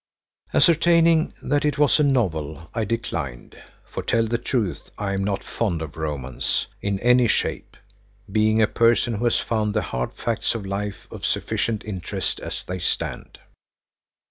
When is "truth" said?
4.39-4.89